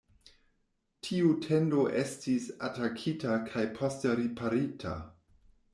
[1.07, 4.99] Tiu tendo estis atakita kaj poste riparita.